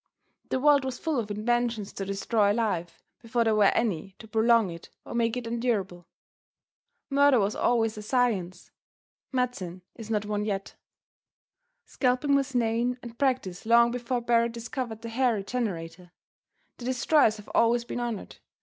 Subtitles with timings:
[0.49, 4.71] The world was full of inventions to destroy life before there were any to prolong
[4.71, 6.07] it or make it endurable.
[7.11, 8.71] Murder was always a science
[9.31, 10.73] medicine is not one yet.
[11.85, 16.09] Scalping was known and practiced long before Barret discovered the Hair Regenerator.
[16.77, 18.37] The destroyers have always been honored.